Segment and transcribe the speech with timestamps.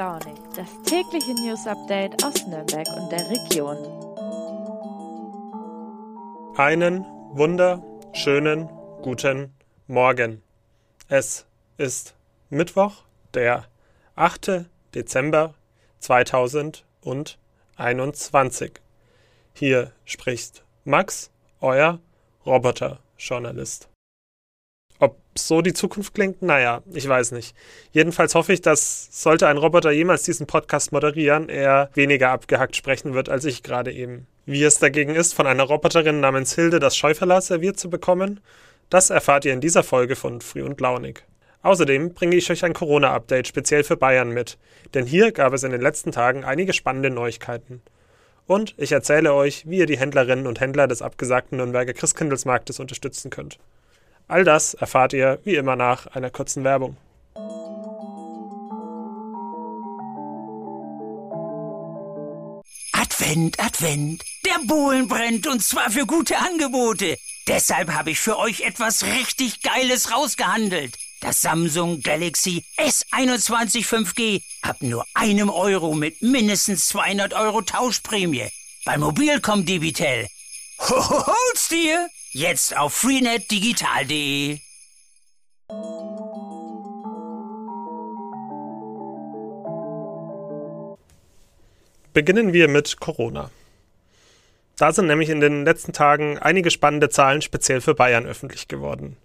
[0.00, 3.76] Launig, das tägliche News Update aus Nürnberg und der Region.
[6.56, 7.04] Einen
[7.34, 8.70] wunderschönen
[9.02, 9.52] guten
[9.88, 10.42] Morgen.
[11.08, 11.44] Es
[11.76, 12.14] ist
[12.48, 13.02] Mittwoch,
[13.34, 13.66] der
[14.16, 14.64] 8.
[14.94, 15.52] Dezember
[15.98, 18.80] 2021.
[19.52, 21.30] Hier spricht Max,
[21.60, 22.00] euer
[22.46, 23.89] Roboter-Journalist.
[25.00, 26.42] Ob so die Zukunft klingt?
[26.42, 27.56] Naja, ich weiß nicht.
[27.90, 33.14] Jedenfalls hoffe ich, dass, sollte ein Roboter jemals diesen Podcast moderieren, er weniger abgehackt sprechen
[33.14, 34.26] wird als ich gerade eben.
[34.44, 38.40] Wie es dagegen ist, von einer Roboterin namens Hilde das Scheuverlas serviert zu bekommen,
[38.90, 41.24] das erfahrt ihr in dieser Folge von Früh und Launig.
[41.62, 44.58] Außerdem bringe ich euch ein Corona-Update speziell für Bayern mit,
[44.92, 47.80] denn hier gab es in den letzten Tagen einige spannende Neuigkeiten.
[48.46, 53.30] Und ich erzähle euch, wie ihr die Händlerinnen und Händler des abgesagten Nürnberger Christkindlesmarktes unterstützen
[53.30, 53.58] könnt.
[54.30, 56.96] All das erfahrt ihr wie immer nach einer kurzen Werbung.
[62.92, 64.22] Advent, Advent.
[64.46, 67.18] Der Bohlen brennt und zwar für gute Angebote.
[67.48, 70.96] Deshalb habe ich für euch etwas richtig Geiles rausgehandelt.
[71.20, 78.48] Das Samsung Galaxy S21 5G ab nur einem Euro mit mindestens 200 Euro Tauschprämie.
[78.84, 80.28] Bei Mobilcom Debitel.
[80.78, 82.08] Hol's dir!
[82.32, 84.60] Jetzt auf freenetdigital.de.
[92.12, 93.50] Beginnen wir mit Corona.
[94.76, 99.16] Da sind nämlich in den letzten Tagen einige spannende Zahlen speziell für Bayern öffentlich geworden.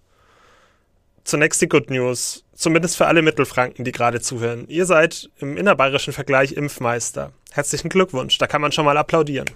[1.22, 4.66] Zunächst die Good News, zumindest für alle Mittelfranken, die gerade zuhören.
[4.66, 7.32] Ihr seid im innerbayerischen Vergleich Impfmeister.
[7.52, 9.48] Herzlichen Glückwunsch, da kann man schon mal applaudieren.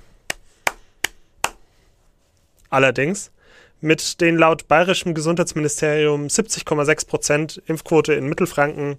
[2.69, 3.33] Allerdings
[3.81, 8.97] mit den laut bayerischem Gesundheitsministerium 70,6 Prozent Impfquote in Mittelfranken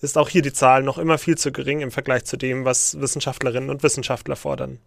[0.00, 3.00] ist auch hier die Zahl noch immer viel zu gering im Vergleich zu dem, was
[3.00, 4.78] Wissenschaftlerinnen und Wissenschaftler fordern.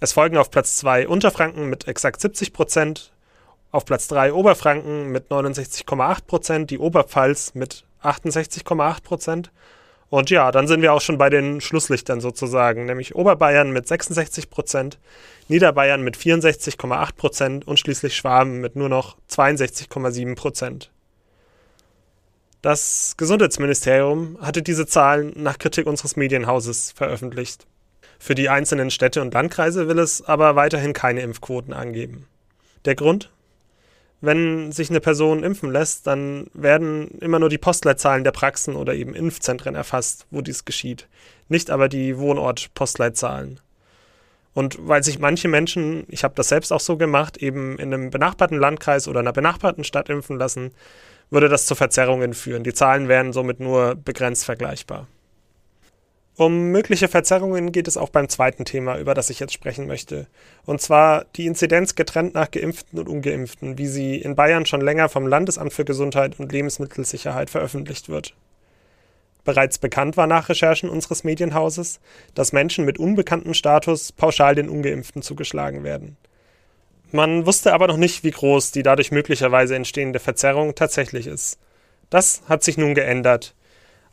[0.00, 3.12] Es folgen auf Platz 2 Unterfranken mit exakt 70 Prozent,
[3.70, 9.50] auf Platz 3 Oberfranken mit 69,8 Prozent, die Oberpfalz mit 68,8 Prozent
[10.12, 14.50] und ja, dann sind wir auch schon bei den Schlusslichtern sozusagen, nämlich Oberbayern mit 66
[14.50, 14.98] Prozent,
[15.48, 20.90] Niederbayern mit 64,8 Prozent und schließlich Schwaben mit nur noch 62,7 Prozent.
[22.60, 27.66] Das Gesundheitsministerium hatte diese Zahlen nach Kritik unseres Medienhauses veröffentlicht.
[28.18, 32.26] Für die einzelnen Städte und Landkreise will es aber weiterhin keine Impfquoten angeben.
[32.84, 33.32] Der Grund?
[34.22, 38.94] Wenn sich eine Person impfen lässt, dann werden immer nur die Postleitzahlen der Praxen oder
[38.94, 41.08] eben Impfzentren erfasst, wo dies geschieht,
[41.48, 43.60] nicht aber die Wohnort-Postleitzahlen.
[44.54, 48.10] Und weil sich manche Menschen, ich habe das selbst auch so gemacht, eben in einem
[48.10, 50.70] benachbarten Landkreis oder einer benachbarten Stadt impfen lassen,
[51.30, 52.62] würde das zu Verzerrungen führen.
[52.62, 55.08] Die Zahlen wären somit nur begrenzt vergleichbar.
[56.36, 60.26] Um mögliche Verzerrungen geht es auch beim zweiten Thema, über das ich jetzt sprechen möchte.
[60.64, 65.10] Und zwar die Inzidenz getrennt nach Geimpften und Ungeimpften, wie sie in Bayern schon länger
[65.10, 68.34] vom Landesamt für Gesundheit und Lebensmittelsicherheit veröffentlicht wird.
[69.44, 72.00] Bereits bekannt war nach Recherchen unseres Medienhauses,
[72.34, 76.16] dass Menschen mit unbekanntem Status pauschal den Ungeimpften zugeschlagen werden.
[77.10, 81.58] Man wusste aber noch nicht, wie groß die dadurch möglicherweise entstehende Verzerrung tatsächlich ist.
[82.08, 83.54] Das hat sich nun geändert.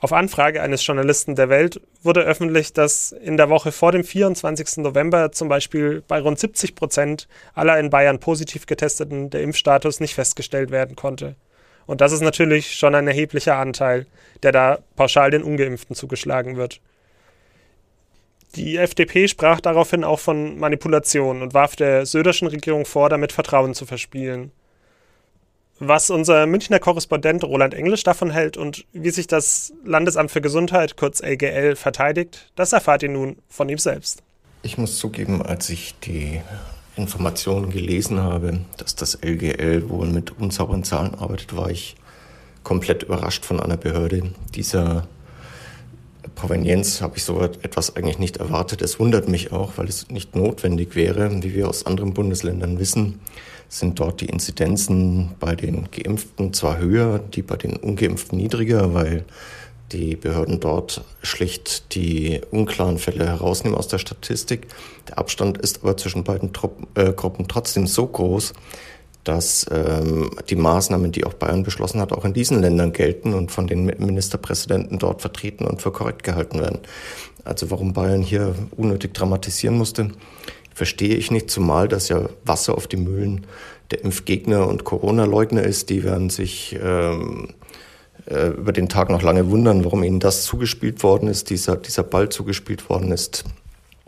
[0.01, 4.77] Auf Anfrage eines Journalisten der Welt wurde öffentlich, dass in der Woche vor dem 24.
[4.77, 10.15] November zum Beispiel bei rund 70 Prozent aller in Bayern positiv getesteten der Impfstatus nicht
[10.15, 11.35] festgestellt werden konnte.
[11.85, 14.05] Und das ist natürlich schon ein erheblicher Anteil,
[14.41, 16.79] der da pauschal den Ungeimpften zugeschlagen wird.
[18.55, 23.73] Die FDP sprach daraufhin auch von Manipulation und warf der Söderschen Regierung vor, damit Vertrauen
[23.73, 24.51] zu verspielen.
[25.79, 30.97] Was unser Münchner Korrespondent Roland Englisch davon hält und wie sich das Landesamt für Gesundheit,
[30.97, 34.21] kurz LGL, verteidigt, das erfahrt ihr nun von ihm selbst.
[34.61, 36.41] Ich muss zugeben, als ich die
[36.97, 41.95] Informationen gelesen habe, dass das LGL wohl mit unsauberen Zahlen arbeitet, war ich
[42.63, 44.33] komplett überrascht von einer Behörde.
[44.53, 45.07] Dieser
[46.39, 48.81] Provenienz habe ich so etwas eigentlich nicht erwartet.
[48.81, 53.19] Es wundert mich auch, weil es nicht notwendig wäre, wie wir aus anderen Bundesländern wissen,
[53.67, 59.25] sind dort die Inzidenzen bei den Geimpften zwar höher, die bei den Ungeimpften niedriger, weil
[59.91, 64.67] die Behörden dort schlicht die unklaren Fälle herausnehmen aus der Statistik.
[65.09, 68.53] Der Abstand ist aber zwischen beiden Truppen, äh, Gruppen trotzdem so groß,
[69.29, 73.51] dass ähm, die Maßnahmen, die auch Bayern beschlossen hat, auch in diesen Ländern gelten und
[73.51, 76.79] von den Ministerpräsidenten dort vertreten und für korrekt gehalten werden.
[77.45, 80.09] Also warum Bayern hier unnötig dramatisieren musste,
[80.73, 83.45] verstehe ich nicht, zumal das ja Wasser auf die Mühlen
[83.91, 85.91] der Impfgegner und Corona-Leugner ist.
[85.91, 87.49] Die werden sich ähm,
[88.25, 92.03] äh, über den Tag noch lange wundern, warum ihnen das zugespielt worden ist, dieser, dieser
[92.03, 93.43] Ball zugespielt worden ist.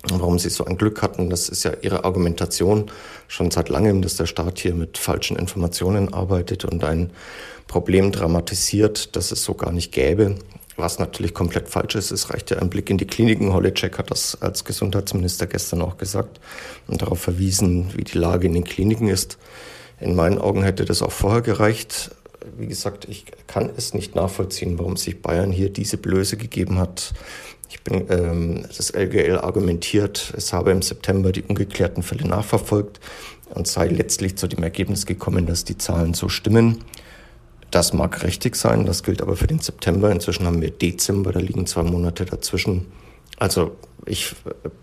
[0.10, 2.90] Warum sie so ein Glück hatten, das ist ja ihre Argumentation
[3.28, 7.12] schon seit langem, dass der Staat hier mit falschen Informationen arbeitet und ein
[7.68, 10.36] Problem dramatisiert, das es so gar nicht gäbe.
[10.76, 13.54] Was natürlich komplett falsch ist, es reicht ja ein Blick in die Kliniken.
[13.54, 16.40] Holleczek hat das als Gesundheitsminister gestern auch gesagt
[16.88, 19.38] und darauf verwiesen, wie die Lage in den Kliniken ist.
[20.00, 22.12] In meinen Augen hätte das auch vorher gereicht.
[22.58, 27.14] Wie gesagt, ich kann es nicht nachvollziehen, warum sich Bayern hier diese Blöße gegeben hat.
[27.70, 33.00] Ich bin, ähm, das LGL argumentiert, es habe im September die ungeklärten Fälle nachverfolgt
[33.54, 36.84] und sei letztlich zu dem Ergebnis gekommen, dass die Zahlen so stimmen.
[37.70, 40.12] Das mag richtig sein, das gilt aber für den September.
[40.12, 42.88] Inzwischen haben wir Dezember, da liegen zwei Monate dazwischen.
[43.42, 44.36] Also ich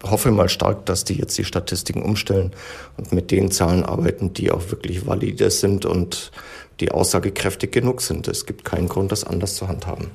[0.02, 2.52] hoffe mal stark, dass die jetzt die Statistiken umstellen
[2.96, 6.32] und mit den Zahlen arbeiten, die auch wirklich valide sind und
[6.80, 8.26] die aussagekräftig genug sind.
[8.26, 10.10] Es gibt keinen Grund, das anders zu handhaben.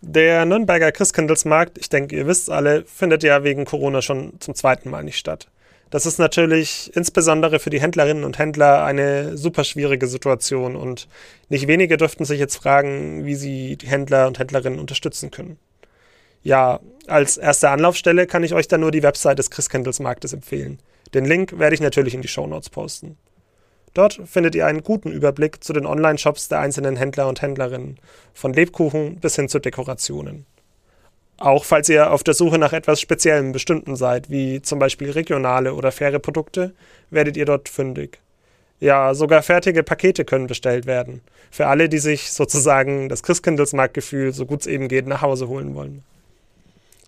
[0.00, 4.88] Der Nürnberger Christkindlesmarkt, ich denke, ihr wisst alle, findet ja wegen Corona schon zum zweiten
[4.88, 5.48] Mal nicht statt.
[5.90, 11.08] Das ist natürlich insbesondere für die Händlerinnen und Händler eine super schwierige Situation und
[11.48, 15.58] nicht wenige dürften sich jetzt fragen, wie sie die Händler und Händlerinnen unterstützen können.
[16.42, 20.78] Ja, als erste Anlaufstelle kann ich euch dann nur die Website des Christkindlesmarktes empfehlen.
[21.14, 23.16] Den Link werde ich natürlich in die Shownotes posten.
[23.94, 27.98] Dort findet ihr einen guten Überblick zu den Online-Shops der einzelnen Händler und Händlerinnen,
[28.34, 30.46] von Lebkuchen bis hin zu Dekorationen.
[31.38, 35.74] Auch falls ihr auf der Suche nach etwas Speziellem bestimmten seid, wie zum Beispiel regionale
[35.74, 36.72] oder faire Produkte,
[37.10, 38.20] werdet ihr dort fündig.
[38.80, 41.22] Ja, sogar fertige Pakete können bestellt werden.
[41.50, 45.74] Für alle, die sich sozusagen das Christkindlesmarktgefühl, so gut es eben geht, nach Hause holen
[45.74, 46.04] wollen.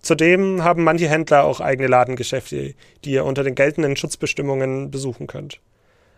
[0.01, 5.59] Zudem haben manche Händler auch eigene Ladengeschäfte, die ihr unter den geltenden Schutzbestimmungen besuchen könnt.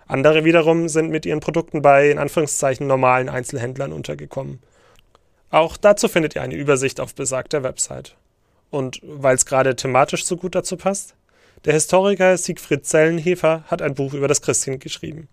[0.08, 4.60] Andere wiederum sind mit ihren Produkten bei in Anführungszeichen normalen Einzelhändlern untergekommen
[5.50, 8.16] auch dazu findet ihr eine Übersicht auf besagter Website.
[8.70, 11.16] Und weil es gerade thematisch so gut dazu passt,
[11.66, 15.28] der Historiker Siegfried Zellenhefer hat ein Buch über das Christkind geschrieben,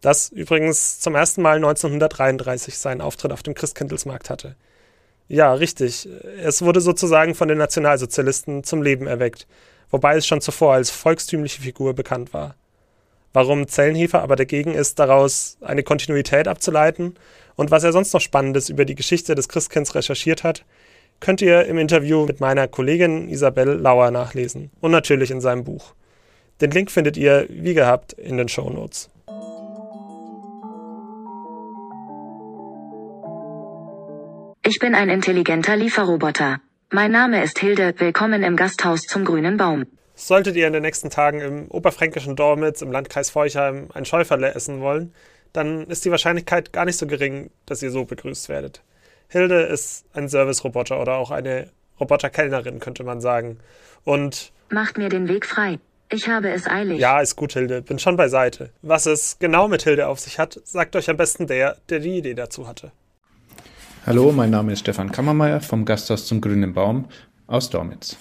[0.00, 4.56] das übrigens zum ersten Mal 1933 seinen Auftritt auf dem Christkindlesmarkt hatte.
[5.28, 6.08] Ja, richtig,
[6.42, 9.46] es wurde sozusagen von den Nationalsozialisten zum Leben erweckt,
[9.90, 12.54] wobei es schon zuvor als volkstümliche Figur bekannt war.
[13.38, 17.14] Warum Zellenhefer aber dagegen ist, daraus eine Kontinuität abzuleiten
[17.54, 20.64] und was er sonst noch Spannendes über die Geschichte des Christkinds recherchiert hat,
[21.20, 25.94] könnt ihr im Interview mit meiner Kollegin Isabel Lauer nachlesen und natürlich in seinem Buch.
[26.60, 29.08] Den Link findet ihr, wie gehabt, in den Show Notes.
[34.64, 36.58] Ich bin ein intelligenter Lieferroboter.
[36.90, 39.86] Mein Name ist Hilde, willkommen im Gasthaus zum grünen Baum.
[40.20, 44.80] Solltet ihr in den nächsten Tagen im oberfränkischen Dormitz im Landkreis Feuchheim ein Schäuferle essen
[44.80, 45.14] wollen,
[45.52, 48.82] dann ist die Wahrscheinlichkeit gar nicht so gering, dass ihr so begrüßt werdet.
[49.28, 51.70] Hilde ist ein Service-Roboter oder auch eine
[52.00, 53.58] Roboterkellnerin, könnte man sagen.
[54.02, 54.50] Und.
[54.70, 55.78] Macht mir den Weg frei.
[56.10, 56.98] Ich habe es eilig.
[56.98, 57.80] Ja, ist gut, Hilde.
[57.80, 58.70] Bin schon beiseite.
[58.82, 62.18] Was es genau mit Hilde auf sich hat, sagt euch am besten der, der die
[62.18, 62.90] Idee dazu hatte.
[64.04, 67.08] Hallo, mein Name ist Stefan Kammermeier vom Gasthaus zum Grünen Baum
[67.46, 68.16] aus Dormitz.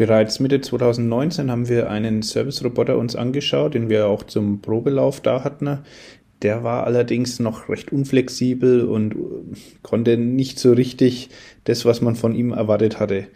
[0.00, 5.44] Bereits Mitte 2019 haben wir einen Service-Roboter uns angeschaut, den wir auch zum Probelauf da
[5.44, 5.80] hatten.
[6.40, 9.14] Der war allerdings noch recht unflexibel und
[9.82, 11.28] konnte nicht so richtig
[11.64, 13.26] das, was man von ihm erwartet hatte.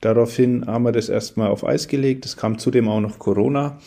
[0.00, 2.24] Daraufhin haben wir das erstmal auf Eis gelegt.
[2.24, 3.80] Es kam zudem auch noch Corona.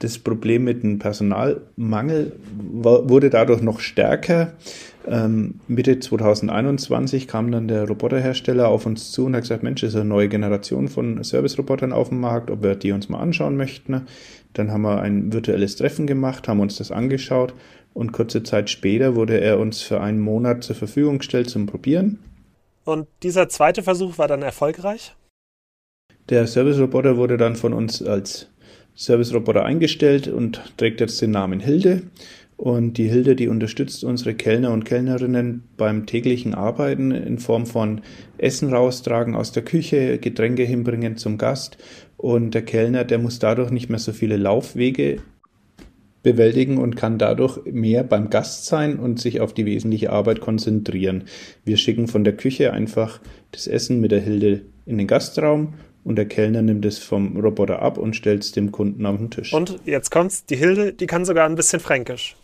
[0.00, 4.52] Das Problem mit dem Personalmangel wurde dadurch noch stärker.
[5.08, 9.90] Ähm, Mitte 2021 kam dann der Roboterhersteller auf uns zu und hat gesagt, Mensch, es
[9.90, 13.56] ist eine neue Generation von Service-Robotern auf dem Markt, ob wir die uns mal anschauen
[13.56, 14.02] möchten.
[14.52, 17.54] Dann haben wir ein virtuelles Treffen gemacht, haben uns das angeschaut
[17.94, 22.20] und kurze Zeit später wurde er uns für einen Monat zur Verfügung gestellt zum Probieren.
[22.84, 25.14] Und dieser zweite Versuch war dann erfolgreich?
[26.28, 28.48] Der Service-Roboter wurde dann von uns als
[28.98, 32.02] Service-Roboter eingestellt und trägt jetzt den Namen Hilde.
[32.56, 38.00] Und die Hilde, die unterstützt unsere Kellner und Kellnerinnen beim täglichen Arbeiten in Form von
[38.36, 41.78] Essen raustragen aus der Küche, Getränke hinbringen zum Gast.
[42.16, 45.22] Und der Kellner, der muss dadurch nicht mehr so viele Laufwege
[46.24, 51.24] bewältigen und kann dadurch mehr beim Gast sein und sich auf die wesentliche Arbeit konzentrieren.
[51.64, 53.20] Wir schicken von der Küche einfach
[53.52, 55.74] das Essen mit der Hilde in den Gastraum
[56.04, 59.30] und der Kellner nimmt es vom Roboter ab und stellt es dem Kunden auf den
[59.30, 59.52] Tisch.
[59.52, 62.36] Und jetzt kommt's, die Hilde, die kann sogar ein bisschen fränkisch.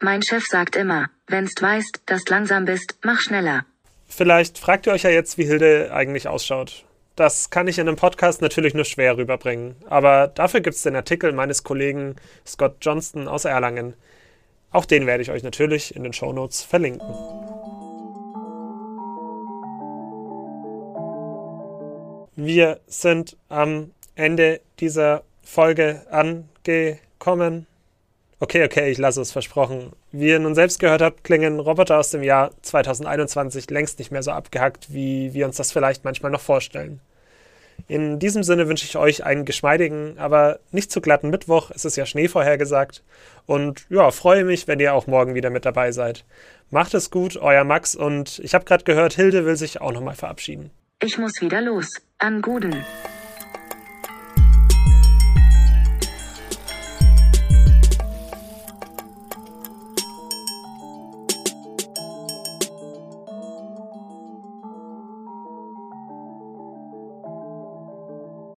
[0.00, 3.66] Mein Chef sagt immer, wenn's weißt, dass langsam bist, mach schneller.
[4.06, 6.84] Vielleicht fragt ihr euch ja jetzt, wie Hilde eigentlich ausschaut.
[7.16, 9.76] Das kann ich in einem Podcast natürlich nur schwer rüberbringen.
[9.88, 13.94] Aber dafür gibt es den Artikel meines Kollegen Scott Johnston aus Erlangen.
[14.70, 17.06] Auch den werde ich euch natürlich in den Shownotes verlinken.
[22.42, 27.66] Wir sind am Ende dieser Folge angekommen.
[28.38, 29.92] Okay, okay, ich lasse es versprochen.
[30.10, 34.22] Wie ihr nun selbst gehört habt, klingen Roboter aus dem Jahr 2021 längst nicht mehr
[34.22, 37.02] so abgehackt, wie wir uns das vielleicht manchmal noch vorstellen.
[37.88, 41.70] In diesem Sinne wünsche ich euch einen geschmeidigen, aber nicht zu glatten Mittwoch.
[41.74, 43.02] Es ist ja Schnee vorhergesagt.
[43.44, 46.24] Und ja, freue mich, wenn ihr auch morgen wieder mit dabei seid.
[46.70, 47.94] Macht es gut, euer Max.
[47.94, 50.70] Und ich habe gerade gehört, Hilde will sich auch nochmal verabschieden.
[51.02, 51.88] Ich muss wieder los.
[52.18, 52.84] An Guden.